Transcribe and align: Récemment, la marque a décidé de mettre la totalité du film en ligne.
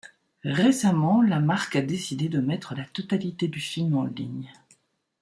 Récemment, 0.55 1.21
la 1.21 1.39
marque 1.39 1.75
a 1.75 1.81
décidé 1.83 2.27
de 2.27 2.41
mettre 2.41 2.73
la 2.73 2.85
totalité 2.85 3.47
du 3.47 3.59
film 3.59 3.95
en 3.95 4.05
ligne. 4.05 4.51